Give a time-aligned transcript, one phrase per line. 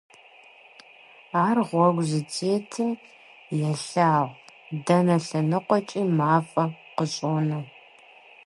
[1.45, 2.91] Ар гъуэгу здытетым,
[3.67, 4.29] елъагъу:
[4.85, 6.63] дэнэ лъэныкъуэкӀи мафӀэ
[6.95, 7.59] къыщӀонэ.